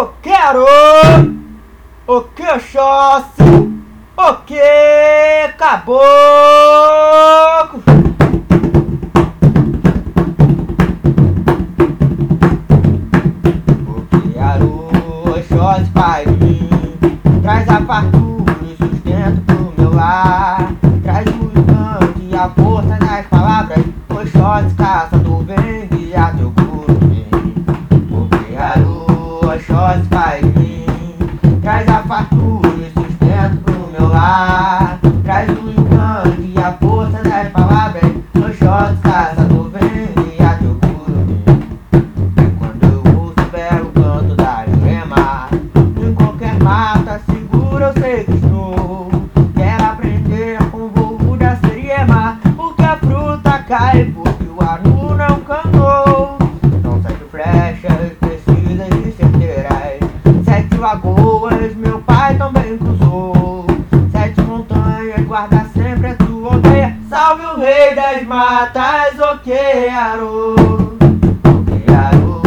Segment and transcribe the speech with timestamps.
[0.00, 0.64] o quero,
[2.06, 2.58] o que eu
[4.16, 4.58] o que
[5.44, 6.00] acabou.
[54.62, 56.38] ano não cantou.
[56.82, 60.00] São sete flechas precisas de centeirais,
[60.44, 63.66] sete lagoas meu pai também cruzou.
[64.12, 69.88] Sete montanhas guarda sempre a tua aldeia, salve o rei das matas, o okay, que
[69.88, 70.54] arou.
[70.54, 72.42] Okay, arou,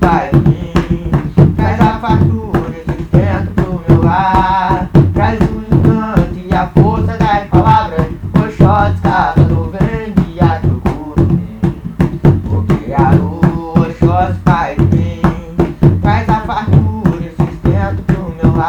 [0.00, 0.33] pai.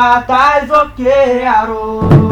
[0.00, 2.29] Matas o que, arou?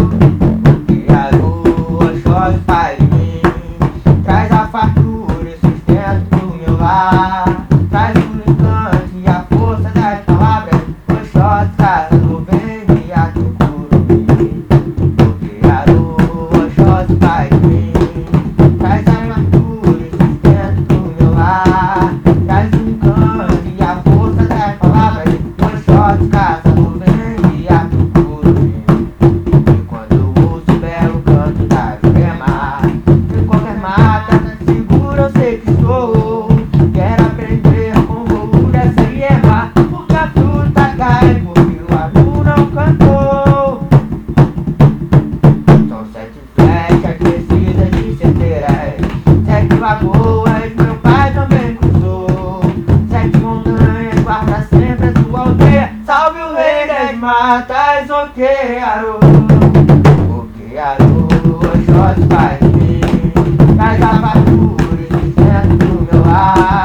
[49.78, 52.60] Alagoas, meu pai também cruzou.
[53.08, 55.92] Sete montanhas, guarda sempre a tua aldeia.
[56.04, 59.20] Salve o rei das matas, o que arô?
[60.30, 61.28] O que arô?
[61.86, 62.58] Jorge Paz,
[63.76, 64.32] traz a
[64.94, 66.77] e dentro do meu ar.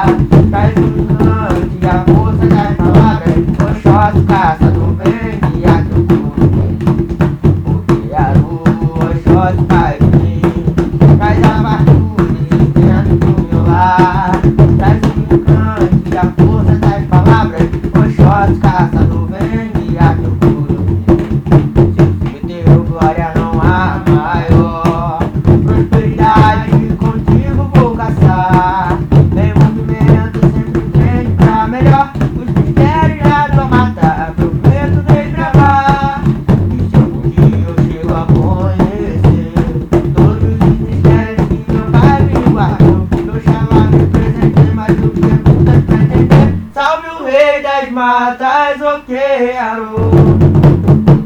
[47.94, 50.09] matas o que arou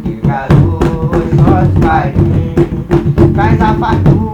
[0.03, 2.55] Que garoto só faz bem
[3.33, 4.26] Faz a fartura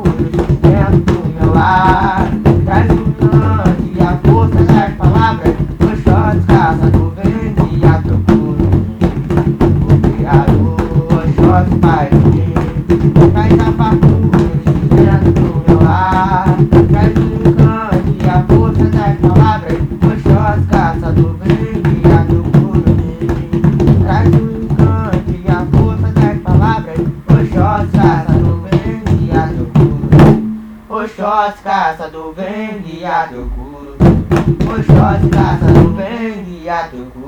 [31.13, 33.95] Oxóssi, caça do bem, guia teu cu.
[34.65, 37.22] Oxóssi, caça do bem, guia teu cu.